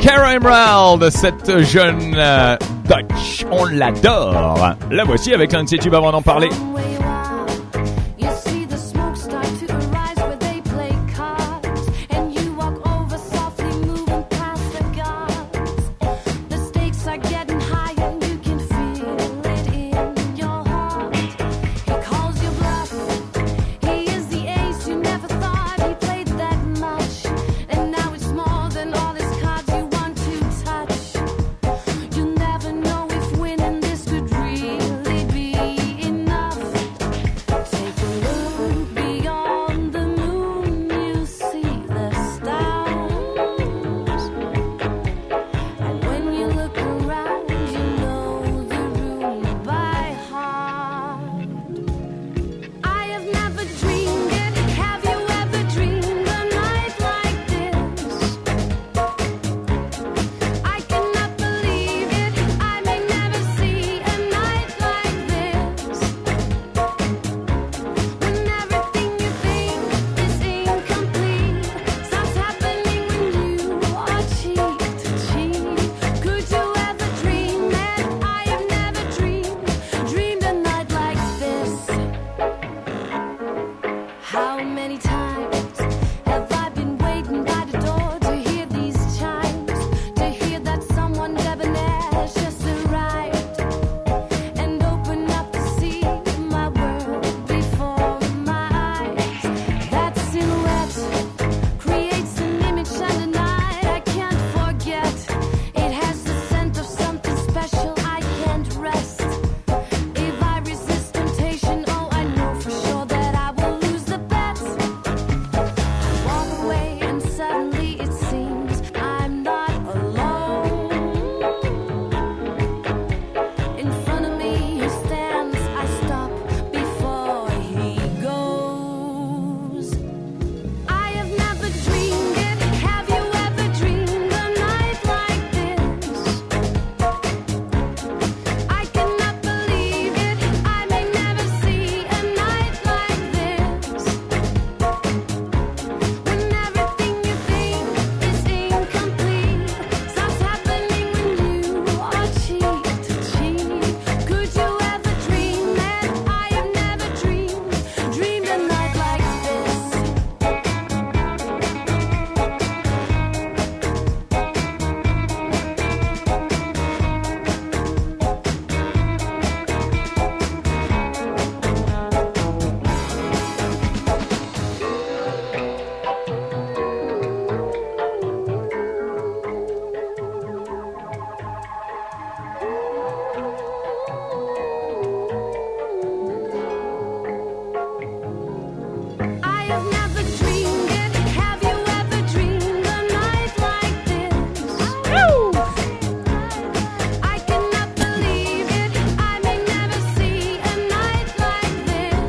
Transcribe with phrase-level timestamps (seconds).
[0.00, 4.74] Cara Emerald, cette jeune euh, Dutch, on l'adore.
[4.90, 6.48] La voici avec un de ses tubes avant d'en parler.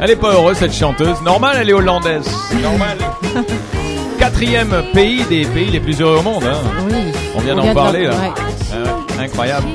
[0.03, 1.21] Elle est pas heureuse cette chanteuse.
[1.21, 2.27] Normal, elle est hollandaise.
[2.59, 2.97] Normal.
[4.19, 6.43] Quatrième pays des pays les plus heureux au monde.
[6.43, 6.57] Hein.
[6.89, 7.13] Oui.
[7.35, 8.15] On vient d'en parler là.
[8.15, 8.31] ouais.
[8.73, 9.67] Ah incroyable.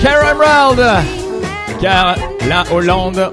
[0.00, 1.04] Cara Emerald.
[1.80, 2.14] Car
[2.48, 3.32] la Hollande,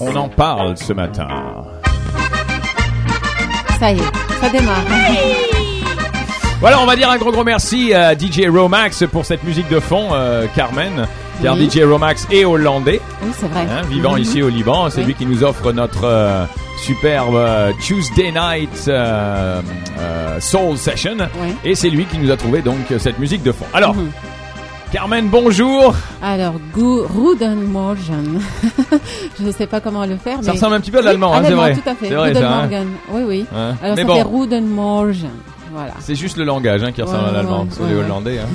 [0.00, 1.26] on en parle ce matin.
[3.80, 4.02] Ça y est,
[4.40, 4.84] ça démarre.
[6.60, 9.80] Voilà, on va dire un gros gros merci à DJ Romax pour cette musique de
[9.80, 11.08] fond, euh, Carmen.
[11.42, 11.68] Car Oui.
[11.70, 13.62] DJ Romax est hollandais, Oui, c'est vrai.
[13.62, 14.18] hein, vivant Mhm.
[14.22, 14.90] ici au Liban.
[14.90, 15.06] C'est Oui.
[15.06, 16.44] lui qui nous offre notre euh,
[16.78, 19.60] superbe euh, Tuesday Night euh,
[20.40, 21.16] Soul Session.
[21.42, 21.48] Oui.
[21.64, 23.64] Et c'est lui qui nous a trouvé donc cette musique de fond.
[23.72, 24.10] Alors, Mhm.
[24.92, 25.94] Carmen, bonjour.
[26.20, 28.40] Alors, Rudenmorgen.
[29.38, 30.38] je ne sais pas comment le faire.
[30.38, 30.50] Ça mais...
[30.50, 31.74] ressemble un petit peu à l'allemand, Oui, hein, c'est vrai.
[31.76, 32.10] tout à fait.
[32.14, 32.68] Vrai, ça, hein.
[33.12, 33.46] Oui, oui.
[33.52, 33.58] Ouais.
[33.82, 34.16] Alors, Mais ça bon.
[34.16, 34.24] fait.
[35.72, 35.92] Voilà.
[36.00, 38.38] C'est juste le langage hein, qui ressemble Ouais, à l'allemand, ouais, les hollandais.
[38.40, 38.48] hein.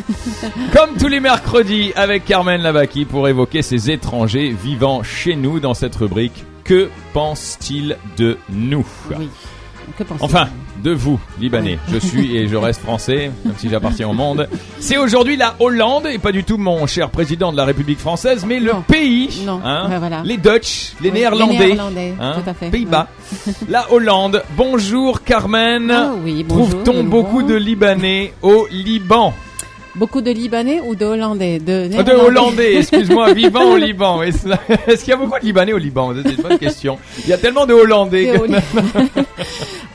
[0.73, 5.73] Comme tous les mercredis avec Carmen Lavaki pour évoquer ces étrangers vivant chez nous dans
[5.73, 6.43] cette rubrique.
[6.63, 8.85] Que pense-t-il de nous?
[9.17, 9.29] Oui.
[9.97, 10.47] Que Enfin,
[10.83, 11.79] de vous, Libanais.
[11.91, 14.47] Je suis et je reste français, même si j'appartiens au monde.
[14.79, 18.45] C'est aujourd'hui la Hollande, et pas du tout mon cher président de la République française,
[18.47, 18.81] mais le Non.
[18.87, 19.59] pays, Non.
[19.63, 20.21] hein, Ouais, voilà.
[20.23, 22.33] les Dutch, les Oui, Néerlandais, les Néerlandais, hein.
[22.71, 23.07] Pays-Bas,
[23.69, 24.43] la Hollande.
[24.57, 25.89] Bonjour Carmen.
[25.91, 29.33] Ah oui, Trouve-t-on beaucoup de Libanais au Liban?
[29.95, 31.57] Beaucoup de Libanais ou de Hollandais?
[31.57, 34.21] De, Ah, De Hollandais, excuse-moi, vivant au Liban.
[34.23, 34.45] Est-ce
[34.87, 36.13] est-ce qu'il y a beaucoup de Libanais au Liban?
[36.21, 36.97] C'est une bonne question.
[37.23, 38.33] Il y a tellement de Hollandais.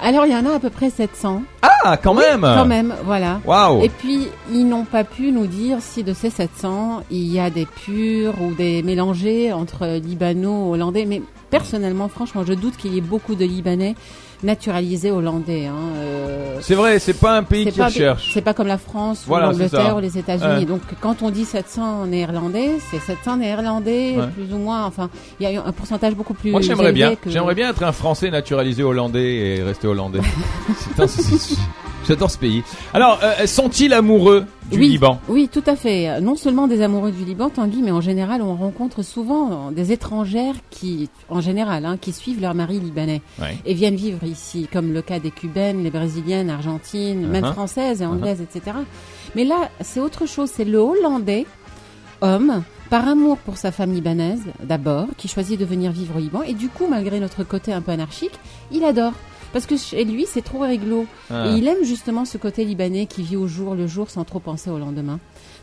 [0.00, 0.08] Hollandais.
[0.08, 1.42] Alors il y en a à peu près 700.
[1.82, 3.40] Ah, quand même Quand même, voilà.
[3.46, 7.40] Waouh Et puis, ils n'ont pas pu nous dire si de ces 700, il y
[7.40, 11.06] a des purs ou des mélangés entre libano-hollandais.
[11.06, 13.94] Mais personnellement, franchement, je doute qu'il y ait beaucoup de Libanais
[14.42, 15.66] naturalisés hollandais.
[15.66, 15.74] Hein.
[15.98, 18.30] Euh, C'est vrai, c'est pas un pays qui recherche.
[18.34, 20.60] c'est pas comme la France Voilà, ou l'Angleterre ou les États-Unis.
[20.60, 20.64] Ouais.
[20.64, 24.26] Donc, quand on dit 700 néerlandais, c'est 700 néerlandais, Ouais.
[24.28, 24.84] plus ou moins.
[24.84, 27.14] Enfin, il y a un pourcentage beaucoup plus Moi, j'aimerais bien.
[27.16, 30.20] que- J'aimerais bien être un Français naturalisé hollandais et rester hollandais.
[31.06, 31.56] C'est-
[32.10, 32.64] J'adore ce pays.
[32.92, 35.20] Alors, euh, sont-ils amoureux du oui, Liban?
[35.28, 36.20] Oui, tout à fait.
[36.20, 40.56] Non seulement des amoureux du Liban, Tanguy, mais en général, on rencontre souvent des étrangères
[40.70, 43.56] qui, en général, hein, qui suivent leur mari libanais Ouais.
[43.64, 47.52] et viennent vivre ici, comme le cas des Cubaines, les Brésiliennes, Argentines, même Uh-huh.
[47.52, 48.76] françaises et anglaises, etc.
[49.36, 50.50] Mais là, c'est autre chose.
[50.52, 51.46] C'est le Hollandais,
[52.22, 56.42] homme, par amour pour sa femme libanaise, d'abord, qui choisit de venir vivre au Liban.
[56.42, 58.34] Et du coup, malgré notre côté un peu anarchique,
[58.72, 59.12] il adore.
[59.52, 61.06] Parce que chez lui, c'est trop réglo.
[61.30, 61.48] Ah.
[61.48, 64.40] Et il aime justement ce côté libanais qui vit au jour le jour sans trop
[64.40, 65.18] penser au lendemain.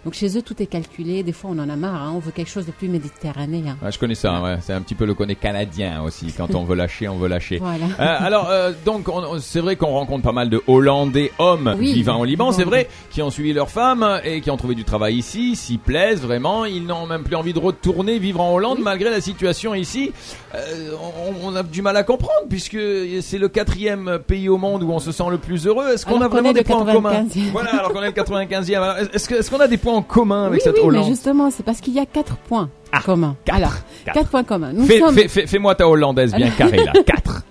[0.07, 1.21] Donc chez eux, tout est calculé.
[1.21, 2.01] Des fois, on en a marre.
[2.01, 2.13] hein.
[2.15, 3.75] On veut quelque chose de plus méditerranéen.
[3.91, 4.57] Je connais ça, ouais.
[4.61, 6.27] c'est un petit peu le connaît canadien aussi.
[6.31, 7.57] Quand on veut lâcher, on veut lâcher.
[7.57, 7.87] Voilà.
[7.99, 11.75] Euh, alors, euh, donc, on- on- c'est vrai qu'on rencontre pas mal de Hollandais hommes
[11.77, 14.75] Oui, vivant au Liban, c'est vrai, qui ont suivi leur femme et qui ont trouvé
[14.75, 16.63] du travail ici, s'y plaisent vraiment.
[16.63, 18.85] Ils n'ont même plus envie de retourner vivre en Hollande Oui.
[18.85, 20.13] malgré la situation ici.
[20.55, 20.91] Euh,
[21.43, 22.77] on, on a du mal à comprendre puisque
[23.19, 25.89] c'est le quatrième pays au monde où on se sent le plus heureux.
[25.89, 27.51] Est-ce qu'on a qu'on vraiment est des points en commun 95e.
[27.51, 28.81] Voilà, alors qu'on est le 95e.
[28.81, 30.87] Alors, Est-ce que- est-ce qu'on a des points en commun avec oui, cette oui, mais
[30.87, 33.35] Hollande justement, c'est parce qu'il y a quatre points Ah, communs.
[33.45, 33.73] quatre, Alors,
[34.05, 34.13] quatre.
[34.15, 34.73] quatre points communs.
[34.73, 36.93] Nous Fais- sommes, fais- fais- Fais-moi ta hollandaise bien carrée là.
[37.05, 37.43] 4.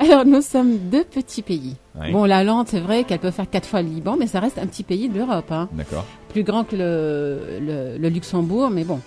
[0.00, 1.76] alors nous sommes deux petits pays.
[2.12, 4.58] Bon, la Hollande, c'est vrai qu'elle peut faire quatre fois le Liban, mais ça reste
[4.58, 5.50] un petit pays de l'Europe.
[5.50, 5.68] Hein.
[5.72, 6.04] D'accord.
[6.30, 9.00] Plus grand que le, le, le Luxembourg, mais bon.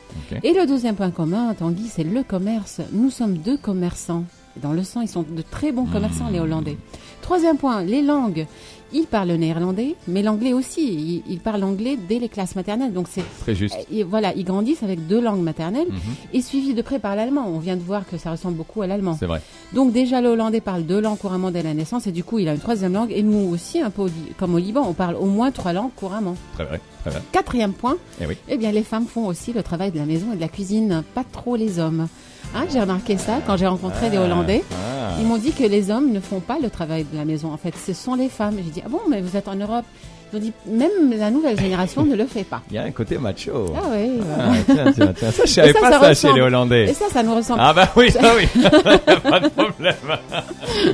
[0.43, 2.81] Et le deuxième point commun, Tanguy, c'est le commerce.
[2.91, 4.25] Nous sommes deux commerçants.
[4.61, 6.77] Dans le sang, ils sont de très bons commerçants, les Hollandais.
[7.21, 8.45] Troisième point, les langues.
[8.93, 10.81] Ils parlent le néerlandais, mais l'anglais aussi.
[10.83, 12.91] Ils, ils parlent anglais dès les classes maternelles.
[12.91, 13.73] Donc c'est Très juste.
[13.89, 15.99] et voilà, ils grandissent avec deux langues maternelles Mhm.
[16.33, 17.45] et suivis de près par l'allemand.
[17.47, 19.15] On vient de voir que ça ressemble beaucoup à l'allemand.
[19.17, 19.41] C'est vrai.
[19.71, 22.49] Donc déjà le hollandais parle deux langues couramment dès la naissance et du coup il
[22.49, 24.07] a une troisième langue et nous aussi un peu
[24.37, 26.35] comme au Liban on parle au moins trois langues couramment.
[26.55, 26.81] Très vrai.
[27.01, 27.21] Très vrai.
[27.31, 28.35] Quatrième point, Eh oui.
[28.49, 31.01] eh bien les femmes font aussi le travail de la maison et de la cuisine,
[31.15, 32.07] pas trop les hommes.
[32.53, 34.63] Hein, j'ai remarqué ça quand j'ai rencontré des Hollandais.
[34.71, 35.15] Ah.
[35.19, 37.51] Ils m'ont dit que les hommes ne font pas le travail de la maison.
[37.51, 38.55] En fait, ce sont les femmes.
[38.57, 39.85] J'ai dit ah bon mais vous êtes en Europe.
[40.33, 42.61] Ils ont dit même la nouvelle génération ne le fait pas.
[42.69, 43.73] Il y a un côté macho.
[43.75, 44.19] Ah oui.
[44.39, 45.31] Ah, tiens, tiens, tiens.
[45.31, 46.85] Ça, je savais pas ça chez les Hollandais.
[46.89, 47.59] Et ça, ça nous ressemble.
[47.61, 48.47] Ah bah oui, ça oui.
[49.29, 49.95] pas de problème.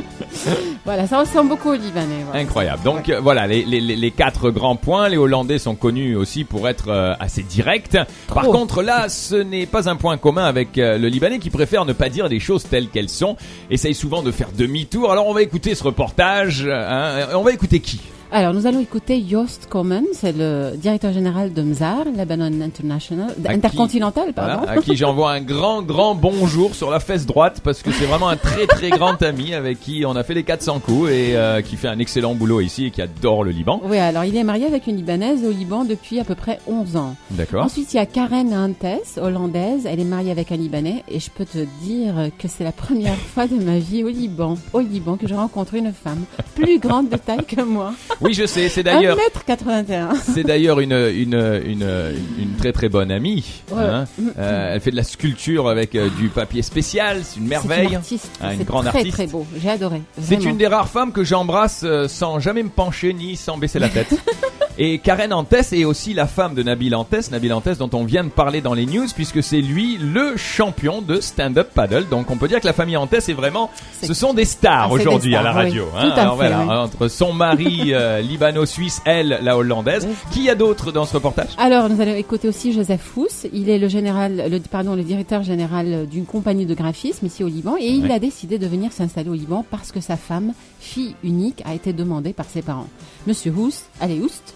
[0.85, 2.23] Voilà, ça ressemble beaucoup aux Libanais.
[2.25, 2.39] voilà.
[2.41, 2.83] Incroyable.
[2.83, 5.09] Donc euh, voilà, les, les, les- quatre grands points.
[5.09, 7.97] Les Hollandais sont connus aussi pour être euh, assez directs.
[8.33, 11.85] Par contre, là, ce n'est pas un point commun avec euh, le Libanais qui préfère
[11.85, 13.35] ne pas dire les choses telles qu'elles sont.
[13.69, 15.11] Essaye souvent de faire demi-tour.
[15.11, 16.67] Alors on va écouter ce reportage.
[16.71, 17.27] hein.
[17.33, 17.99] on va écouter qui?
[18.29, 23.47] Alors, nous allons écouter Joost Komen, c'est le directeur général de MZAR, Lebanon International, À
[23.49, 24.67] qui- Intercontinental, Voilà, pardon.
[24.71, 28.27] à qui j'envoie un grand, grand bonjour sur la fesse droite parce que c'est vraiment
[28.27, 31.61] un très, très grand ami avec qui on a fait les 400 coups et euh,
[31.61, 33.79] qui fait un excellent boulot ici et qui adore le Liban.
[33.85, 36.97] Oui, alors il est marié avec une Libanaise au Liban depuis à peu près 11
[36.97, 37.15] ans.
[37.31, 37.63] D'accord.
[37.63, 39.85] Ensuite, il y a Karen Hantes, hollandaise.
[39.85, 43.15] Elle est mariée avec un Libanais et je peux te dire que c'est la première
[43.33, 46.25] fois de ma vie au Liban, au Liban, que je rencontre une femme
[46.55, 47.93] plus grande de taille que moi.
[48.21, 49.17] Oui, je sais, c'est d'ailleurs
[49.47, 50.15] 1m81.
[50.33, 53.45] C'est d'ailleurs une, une, une, une très très bonne amie.
[53.71, 53.83] Ouais.
[53.83, 54.05] hein.
[54.39, 57.87] Euh, elle fait de la sculpture avec euh, du papier spécial, c'est une C'est merveille.
[57.89, 58.31] une artiste.
[58.41, 59.13] Ah, une grande très artiste.
[59.15, 59.45] très beau.
[59.61, 60.01] J'ai adoré.
[60.21, 63.79] C'est une des rares femmes que j'embrasse euh, sans jamais me pencher ni sans baisser
[63.79, 64.09] la tête.
[64.79, 68.23] Et Karen Antes est aussi la femme de Nabil Antes, Nabil Antes dont on vient
[68.23, 72.07] de parler dans les news puisque c'est lui le champion de stand-up paddle.
[72.09, 73.71] Donc on peut dire que la famille Antes est vraiment,
[74.03, 75.85] ce sont des stars Ah, aujourd'hui à la radio.
[75.93, 75.99] oui.
[75.99, 76.11] hein.
[76.11, 76.69] Tout à Alors fait, voilà, oui.
[76.71, 80.05] entre son mari euh, libano-suisse, elle la hollandaise.
[80.07, 80.15] Oui.
[80.31, 81.49] Qui y a d'autre dans ce reportage?
[81.57, 83.27] Alors, nous allons écouter aussi Joseph Fous.
[83.53, 87.47] Il est le général, le, pardon, le directeur général d'une compagnie de graphisme ici au
[87.47, 91.15] Liban et il a décidé de venir s'installer au Liban parce que sa femme, fille
[91.23, 92.87] unique, a été demandée par ses parents.
[93.25, 94.53] Monsieur Hous, allez Oust,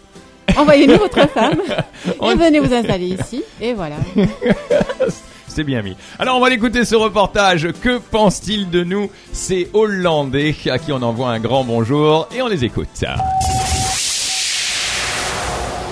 [0.57, 1.61] envoyez-nous votre femme
[2.19, 3.43] On- et venez vous installer ici.
[3.59, 3.95] Et voilà.
[5.47, 5.97] C'est bien mis.
[6.17, 7.67] Alors on va l'écouter ce reportage.
[7.81, 9.09] Que pense-t-il de nous?
[9.33, 12.87] Ces Hollandais à qui on envoie un grand bonjour et on les écoute.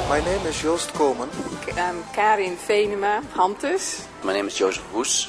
[0.10, 1.28] My name is Joost Komen.
[1.78, 4.08] I'm Karin Venema, Hantes.
[4.24, 5.28] My name is Joseph Hoes.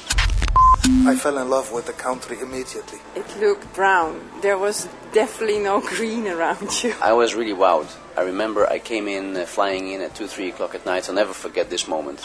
[1.05, 2.99] I fell in love with the country immediately.
[3.15, 4.19] It looked brown.
[4.41, 6.95] There was definitely no green around you.
[7.01, 7.89] I was really wowed.
[8.17, 11.07] I remember I came in, uh, flying in at 2, 3 o'clock at night.
[11.07, 12.19] I'll never forget this moment.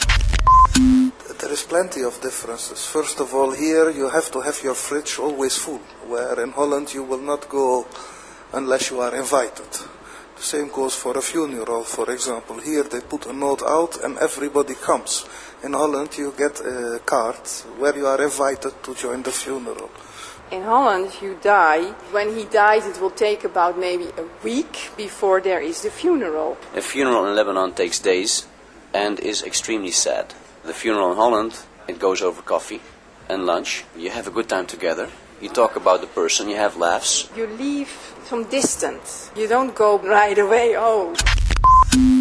[1.38, 2.84] There is plenty of differences.
[2.86, 6.92] First of all, here you have to have your fridge always full, where in Holland
[6.94, 7.86] you will not go
[8.52, 9.68] unless you are invited.
[10.36, 12.58] The same goes for a funeral, for example.
[12.60, 15.24] Here they put a note out and everybody comes.
[15.62, 17.40] In Holland you get a card
[17.78, 19.90] where you are invited to join the funeral.
[20.52, 21.90] In Holland, you die.
[22.12, 26.56] When he dies, it will take about maybe a week before there is the funeral.
[26.72, 28.46] A funeral in Lebanon takes days
[28.94, 30.34] and is extremely sad.
[30.62, 32.80] The funeral in Holland, it goes over coffee
[33.28, 33.84] and lunch.
[33.96, 35.08] You have a good time together.
[35.40, 37.28] You talk about the person, you have laughs.
[37.36, 37.92] You leave
[38.24, 39.30] some distance.
[39.36, 41.14] You don't go right away, oh,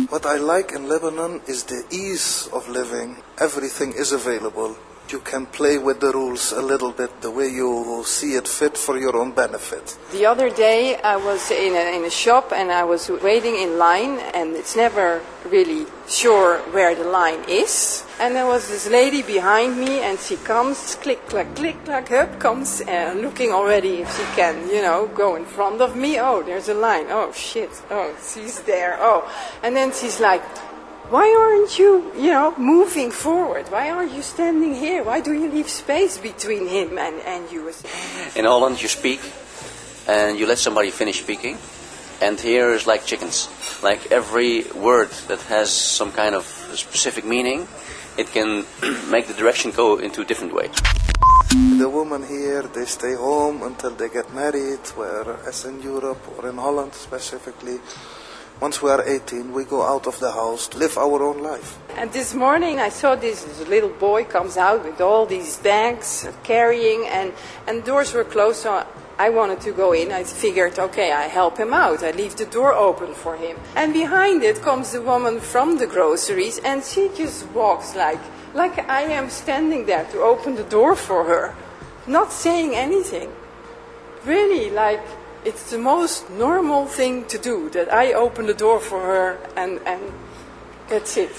[0.10, 3.24] What I like in Lebanon is the ease of living.
[3.40, 4.76] Everything is available.
[5.08, 8.76] You can play with the rules a little bit the way you see it fit
[8.76, 9.98] for your own benefit.
[10.12, 13.78] The other day I was in a, in a shop and I was waiting in
[13.78, 18.04] line and it's never really sure where the line is.
[18.20, 22.40] And there was this lady behind me and she comes, click, clack, click, clack, up
[22.40, 26.20] comes, uh, looking already if she can, you know, go in front of me.
[26.20, 27.06] Oh, there's a line.
[27.10, 27.70] Oh, shit.
[27.92, 28.98] Oh, she's there.
[29.00, 29.32] Oh.
[29.62, 30.42] And then she's like,
[31.10, 33.68] why aren't you, you know, moving forward?
[33.70, 35.04] Why are you standing here?
[35.04, 37.72] Why do you leave space between him and, and you?
[38.36, 39.22] In Holland, you speak
[40.08, 41.58] and you let somebody finish speaking.
[42.22, 43.50] And here is like chickens.
[43.84, 47.68] Like every word that has some kind of specific meaning,
[48.18, 48.66] it can
[49.10, 50.70] make the direction go into a different way.
[51.78, 56.58] The women here, they stay home until they get married, whereas in Europe or in
[56.58, 57.80] Holland specifically,
[58.62, 61.78] once we are 18, we go out of the house to live our own life.
[61.98, 67.06] And this morning I saw this, little boy comes out with all these bags carrying
[67.08, 67.34] and,
[67.68, 68.86] and doors were closed so
[69.18, 70.12] I wanted to go in.
[70.12, 72.04] I figured, okay, I help him out.
[72.04, 73.58] I leave the door open for him.
[73.76, 78.20] And behind it comes the woman from the groceries and she just walks like,
[78.54, 81.56] like I am standing there to open the door for her,
[82.08, 83.32] not saying anything.
[84.26, 85.04] Really, like
[85.46, 89.80] it's the most normal thing to do that I open the door for her and,
[89.86, 90.02] and
[90.90, 91.32] that's it.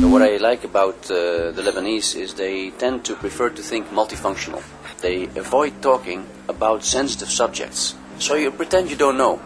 [0.00, 4.62] What I like about uh, the Lebanese is they tend to prefer to think multifunctional.
[5.00, 7.94] They avoid talking about sensitive subjects.
[8.18, 9.36] So you pretend you don't know.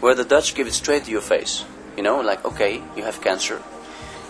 [0.00, 1.64] Where the Dutch give it straight to your face.
[1.96, 3.62] You know, like, okay, you have cancer.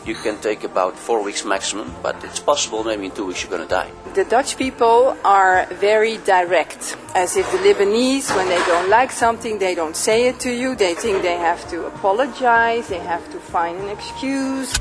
[0.07, 3.50] You can take about four weeks maximum, but it's possible maybe in two weeks you're
[3.50, 3.90] going to die.
[4.14, 9.59] The Dutch people are very direct, as if the Lebanese, when they don't like something,
[9.59, 10.75] they don't say it to you.
[10.75, 14.73] They think they have to apologize, they have to find an excuse.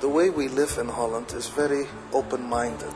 [0.00, 2.94] The way we live in Holland is very open minded.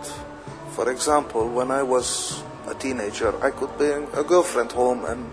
[0.70, 5.30] For example, when I was a teenager, I could bring a girlfriend home and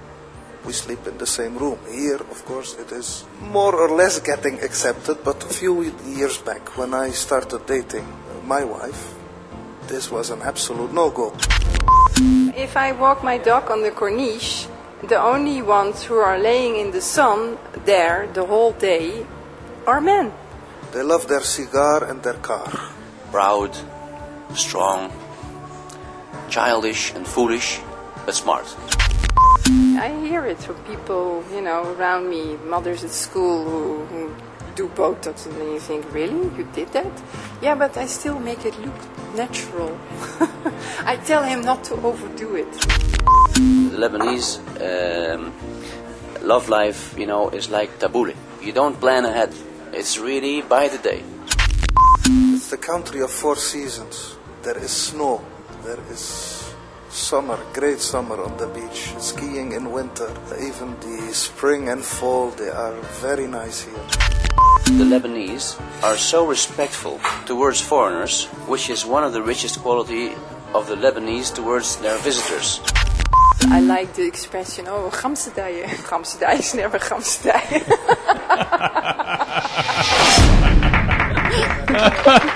[0.65, 1.77] we sleep in the same room.
[1.91, 6.77] Here, of course, it is more or less getting accepted, but a few years back,
[6.77, 8.07] when I started dating
[8.45, 9.13] my wife,
[9.88, 11.34] this was an absolute no go.
[12.55, 14.67] If I walk my dog on the corniche,
[15.03, 19.25] the only ones who are laying in the sun there the whole day
[19.86, 20.34] are men.
[20.91, 22.72] They love their cigar and their car.
[23.31, 23.77] Proud,
[24.55, 25.12] strong,
[26.50, 27.79] childish and foolish,
[28.25, 28.65] but smart.
[30.05, 34.35] I hear it from people, you know, around me, mothers at school who, who
[34.75, 37.13] do Botox, and then you think, really, you did that?
[37.59, 39.00] Yeah, but I still make it look
[39.35, 39.97] natural.
[41.12, 42.71] I tell him not to overdo it.
[43.91, 45.51] The Lebanese um,
[46.43, 48.35] love life, you know, is like tabbouleh.
[48.62, 49.55] You don't plan ahead.
[49.91, 51.24] It's really by the day.
[52.53, 54.35] It's the country of four seasons.
[54.62, 55.43] There is snow,
[55.83, 56.54] there is
[57.15, 60.29] summer, great summer on the beach, skiing in winter,
[60.62, 64.05] even the spring and fall, they are very nice here.
[64.98, 70.34] The Lebanese are so respectful towards foreigners, which is one of the richest quality
[70.74, 72.81] of the Lebanese towards their visitors.
[73.67, 75.88] I like the expression, oh, gamsedijen.
[76.03, 77.86] Gamsedijen is never gamsedijen.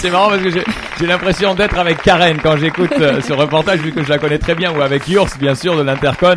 [0.00, 3.92] C'est marrant parce que j'ai l'impression d'être avec Karen quand j'écoute euh, ce reportage vu
[3.92, 6.36] que je la connais très bien ou avec Yurs bien sûr de l'Intercon.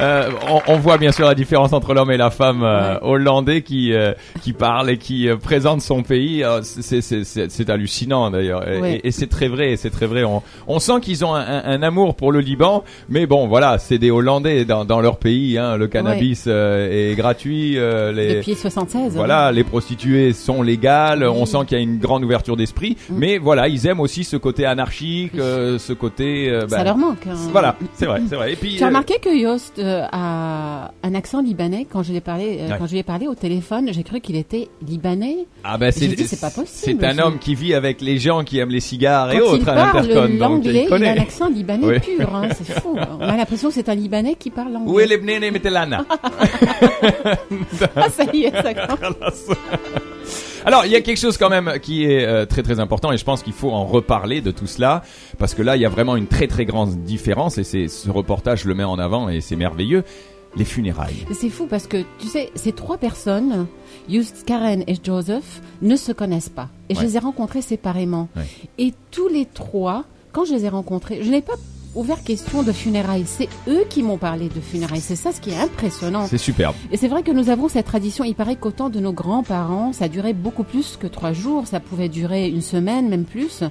[0.00, 3.60] Euh, on, on voit bien sûr la différence entre l'homme et la femme euh, hollandais
[3.60, 6.42] qui euh, qui parle et qui euh, présente son pays.
[6.62, 8.94] C'est hallucinant d'ailleurs et, Ouais.
[9.04, 10.24] et- et c'est très vrai, c'est très vrai.
[10.24, 13.78] On, on sent qu'ils ont un, un- un amour pour le Liban, mais bon voilà,
[13.78, 15.58] c'est des Hollandais dans, dans leur pays.
[15.58, 17.72] Hein, le cannabis est gratuit.
[17.74, 19.12] les, Depuis 76.
[19.14, 21.24] voilà, les prostituées sont légales.
[21.24, 23.14] On sent qu'il y a une grande ouverture d'esprit, Mm.
[23.18, 26.48] mais voilà, ils aiment aussi ce côté anarchique, euh, ce côté.
[26.50, 27.26] euh, Ça bah, leur manque.
[27.26, 27.34] hein.
[27.50, 28.52] Voilà, c'est vrai, c'est vrai.
[28.52, 28.76] Et puis.
[28.76, 32.58] Tu as euh, remarqué que Yost euh, a, un accent libanais quand je l'ai parlé,
[32.60, 32.76] euh, Ouais.
[32.78, 33.88] quand je lui ai parlé au téléphone.
[33.92, 35.46] J'ai cru qu'il était libanais.
[35.64, 38.70] Ah ben c'est pas possible, C'est un homme qui vit avec les gens qui aiment
[38.70, 40.30] les cigares et Quand il autres à parle l'intercom.
[40.38, 41.08] donc l'anglais, il a connaît.
[41.18, 41.98] un accent libanais Oui.
[42.00, 42.34] pur.
[42.34, 42.96] hein, c'est fou.
[43.20, 45.06] On a l'impression que c'est un libanais qui parle Où est anglais.
[45.06, 46.04] les bnene metelana
[47.96, 49.46] Ah, ça y est, ça commence.
[50.64, 53.16] Alors, il y a quelque chose quand même qui est euh, très très important et
[53.16, 55.02] je pense qu'il faut en reparler de tout cela
[55.38, 58.10] parce que là, il y a vraiment une très très grande différence et c'est ce
[58.10, 60.04] reportage le met en avant et c'est merveilleux.
[60.54, 61.24] Les funérailles.
[61.32, 63.66] C'est fou parce que, tu sais, ces trois personnes,
[64.06, 66.68] Just, Karen et Joseph, ne se connaissent pas.
[66.90, 68.28] Et je les ai rencontrés séparément.
[68.36, 68.42] Ouais.
[68.76, 71.54] Et tous les trois, quand je les ai rencontrés, je n'ai pas
[71.94, 73.24] ouvert question de funérailles.
[73.26, 75.00] C'est eux qui m'ont parlé de funérailles.
[75.00, 76.26] C'est ça ce qui est impressionnant.
[76.26, 76.74] C'est superbe.
[76.90, 78.24] Et c'est vrai que nous avons cette tradition.
[78.24, 81.66] Il paraît qu'autant de nos grands-parents, ça durait beaucoup plus que trois jours.
[81.66, 83.62] Ça pouvait durer une semaine, même plus.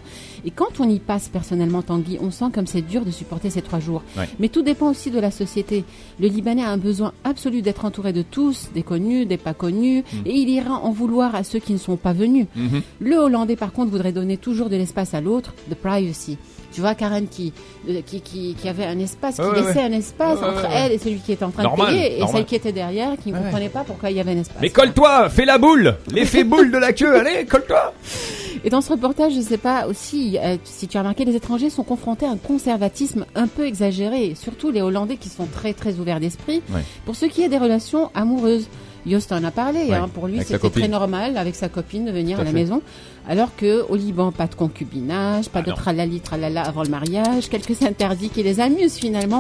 [0.45, 3.61] Et quand on y passe personnellement, Tanguy, on sent comme c'est dur de supporter ces
[3.61, 4.03] trois jours.
[4.17, 4.29] Ouais.
[4.39, 5.83] Mais tout dépend aussi de la société.
[6.19, 10.03] Le Libanais a un besoin absolu d'être entouré de tous, des connus, des pas connus,
[10.25, 12.47] et il ira en vouloir à ceux qui ne sont pas venus.
[12.55, 12.81] Mhm.
[12.99, 16.37] Le Hollandais, par contre, voudrait donner toujours de l'espace à l'autre, de privacy.
[16.71, 17.51] Tu vois, Karen qui,
[17.89, 19.85] euh, qui, qui, qui avait un espace, qui Ouais, laissait ouais.
[19.85, 20.69] un espace Ouais, entre ouais.
[20.73, 23.11] elle et celui qui était en train Normal, de payer, et celle qui était derrière,
[23.21, 24.57] qui ne Ouais, comprenait pas pourquoi il y avait un espace.
[24.61, 27.93] Mais colle-toi, fais la boule, l'effet boule de la queue, allez, colle-toi.
[28.63, 31.69] Et dans ce reportage, je sais pas aussi euh, si tu as remarqué, les étrangers
[31.71, 35.95] sont confrontés à un conservatisme un peu exagéré, surtout les Hollandais qui sont très très
[35.99, 36.61] ouverts d'esprit.
[36.71, 36.81] Ouais.
[37.05, 38.67] Pour ce qui est des relations amoureuses,
[39.05, 39.85] Yost en a parlé.
[39.85, 42.51] Ouais, hein, pour lui, c'était très normal avec sa copine de venir à à la
[42.51, 42.55] fait.
[42.55, 42.81] maison.
[43.27, 45.75] Alors que au Liban, pas de concubinage, pas Ah de non.
[45.75, 49.39] tralali tralala avant le mariage, quelques interdits qui les amusent finalement,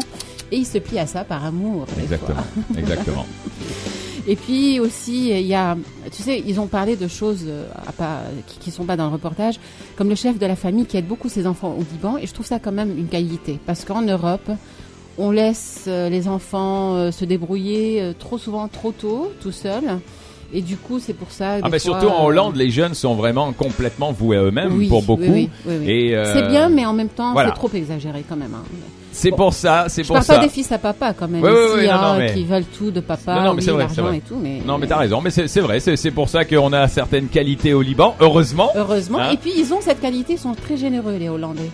[0.51, 1.85] et ils se plient à ça par amour.
[2.01, 2.43] Exactement,
[2.77, 3.25] exactement.
[4.27, 5.75] Et puis aussi, il y a,
[6.11, 9.07] tu sais, ils ont parlé de choses euh, à pas, qui, qui sont pas dans
[9.07, 9.59] le reportage,
[9.95, 12.33] comme le chef de la famille qui aide beaucoup ses enfants au Liban, et je
[12.33, 14.47] trouve ça quand même une qualité, parce qu'en Europe,
[15.17, 19.99] on laisse euh, les enfants euh, se débrouiller euh, trop souvent, trop tôt, tout seuls,
[20.53, 21.53] et du coup, c'est pour ça.
[21.53, 24.41] Ah des ben fois, surtout en euh, Hollande, les jeunes sont vraiment complètement voués à
[24.43, 25.21] eux-mêmes oui, pour beaucoup.
[25.23, 25.89] oui, oui.
[25.89, 27.49] Et euh, C'est bien, mais en même temps, voilà.
[27.49, 28.53] c'est trop exagéré quand même.
[28.53, 28.63] hein.
[29.13, 29.37] c'est bon.
[29.37, 30.35] pour ça, c'est Je pour parle ça.
[30.35, 32.91] pas des fils à papa quand même ici, non, hein, non, mais- qui veulent tout
[32.91, 35.47] de papa, Non, mais vrai, l'argent et tout, mais Non, mais t'as raison, mais c'est
[35.47, 38.71] c'est vrai, c'est c'est pour ça qu'on a certaines qualités au Liban, heureusement.
[38.75, 39.19] Heureusement.
[39.19, 41.69] Hein Et puis ils ont cette qualité, ils sont très généreux les Hollandais.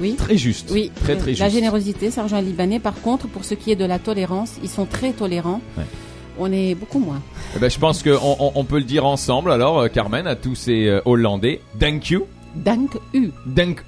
[0.00, 0.14] Oui.
[0.16, 0.70] Très juste.
[0.72, 2.78] Oui, Très, très la générosité, ça rejoint Libanais.
[2.80, 5.60] Par contre, pour ce qui est de la tolérance, ils sont très tolérants.
[5.78, 5.84] Ouais.
[6.38, 7.22] On est beaucoup moins.
[7.54, 10.34] Eh ben, je pense qu'on on, on peut le dire ensemble, alors, euh, Carmen, à
[10.34, 11.60] tous ces euh, Hollandais.
[11.78, 12.26] Thank you.
[12.56, 13.18] Dank U.
[13.18, 13.30] You.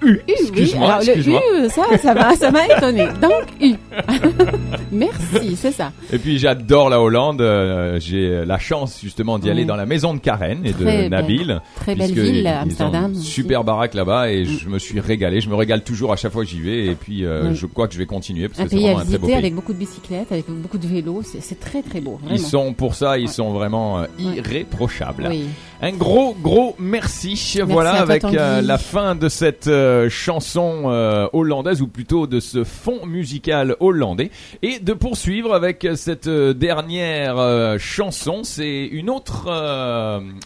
[0.02, 0.18] U, oui.
[0.28, 1.42] Excuse-moi, Alors le excuse-moi.
[1.64, 3.06] U, ça, ça m'a, ça m'a étonné.
[3.20, 3.74] Dank U.
[4.92, 5.92] Merci, c'est ça.
[6.12, 7.40] Et puis j'adore la Hollande.
[7.40, 11.10] euh, J'ai la chance justement d'y aller dans la maison de Karen et de belle-
[11.10, 11.60] Nabil.
[11.76, 13.14] Très belle ville, ils Amsterdam.
[13.14, 15.40] super baraque là-bas et je me suis régalé.
[15.40, 17.86] Je me régale toujours à chaque fois que j'y vais et puis euh, je crois
[17.88, 19.36] que je vais continuer parce Un que c'est à vraiment un très beau pays.
[19.36, 21.22] avec beaucoup de bicyclettes, avec beaucoup de vélos.
[21.24, 22.18] C'est, très très beau.
[22.22, 22.34] Vraiment.
[22.34, 23.32] Ils sont pour ça, ils Ouais.
[23.32, 25.26] sont vraiment euh, irréprochables.
[25.28, 25.46] Oui.
[25.82, 27.60] Un gros gros merci.
[27.66, 32.64] voilà avec euh, la fin de cette euh, chanson euh, hollandaise ou plutôt de ce
[32.64, 34.30] fond musical hollandais
[34.62, 38.42] et de poursuivre avec cette dernière chanson.
[38.42, 39.50] C'est une autre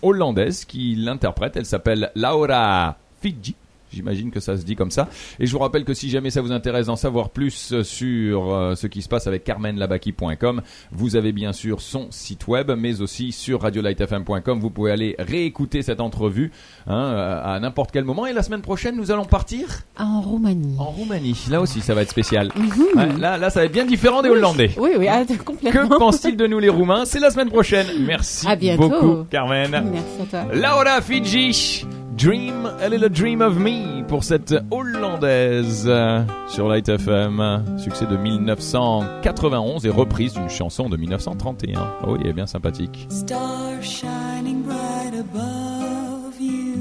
[0.03, 1.57] hollandaise qui l'interprète.
[1.57, 3.55] Elle s'appelle Laura Fiji.
[3.92, 5.09] J'imagine que ça se dit comme ça.
[5.38, 8.53] Et je vous rappelle que si jamais ça vous intéresse d'en savoir plus euh, sur
[8.55, 13.00] euh, ce qui se passe avec carmenlabaki.com, vous avez bien sûr son site web, mais
[13.00, 14.61] aussi sur radiolightfm.com.
[14.61, 16.50] Vous pouvez aller réécouter cette entrevue
[16.87, 18.26] hein, à n'importe quel moment.
[18.26, 19.66] Et la semaine prochaine, nous allons partir
[19.98, 20.76] En Roumanie.
[20.79, 21.37] en Roumanie.
[21.50, 22.50] Là aussi, ça va être spécial.
[22.57, 22.70] Mhm.
[22.96, 24.70] Ouais, là, là, ça va être bien différent des Hollandais.
[24.79, 25.88] Oui, oui, ah, complètement.
[25.88, 27.05] Que pensent-ils de nous les Roumains?
[27.05, 27.87] C'est la semaine prochaine.
[28.07, 28.88] Merci À bientôt.
[28.88, 29.70] beaucoup, Carmen.
[29.92, 30.55] Merci à toi.
[30.55, 31.85] Laura Fiji,
[32.21, 35.91] Dream, a little dream of me pour cette hollandaise
[36.49, 37.79] sur Light FM.
[37.79, 41.95] Succès de 1991 et reprise d'une chanson de 1931.
[42.07, 43.07] Oh, il est bien sympathique.
[43.09, 46.77] Star shining bright above you.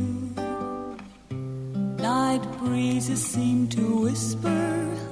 [2.01, 4.49] Night breezes seem to whisper,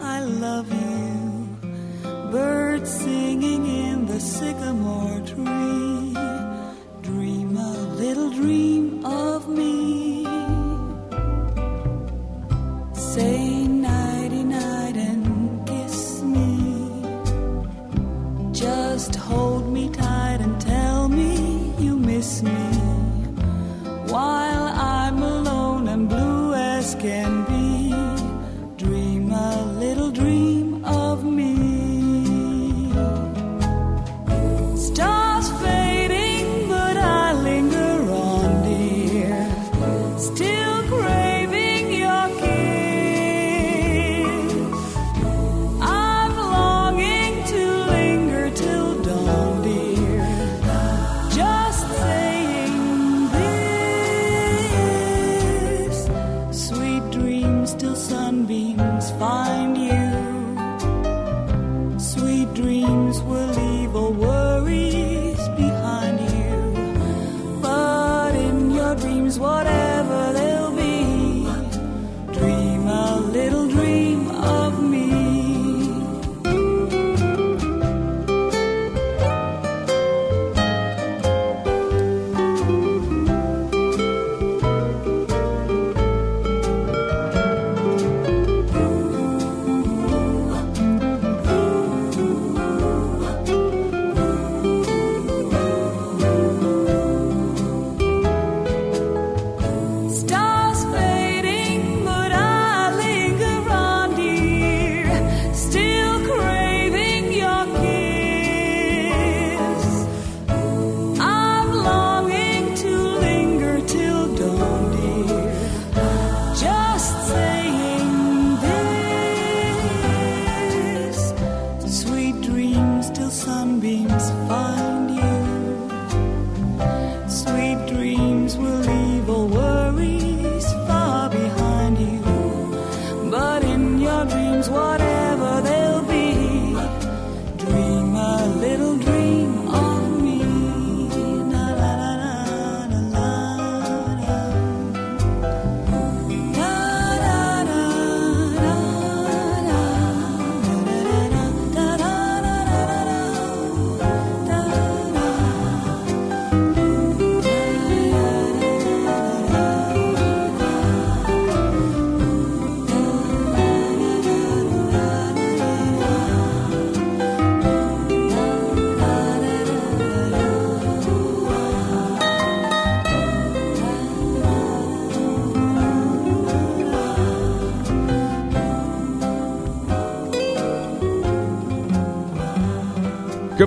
[0.02, 1.48] I love you.
[2.34, 6.14] Birds singing in the sycamore tree.
[7.02, 9.77] Dream a little dream of me.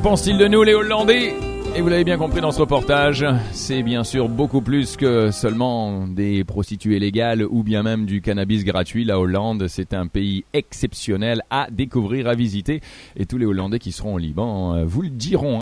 [0.00, 1.34] Que pense-t-il de nous, les Hollandais
[1.76, 6.06] Et vous l'avez bien compris dans ce reportage, c'est bien sûr beaucoup plus que seulement
[6.06, 9.04] des prostituées légales ou bien même du cannabis gratuit.
[9.04, 12.80] La Hollande, c'est un pays exceptionnel à découvrir, à visiter.
[13.14, 15.58] Et tous les Hollandais qui seront au Liban euh, vous le diront.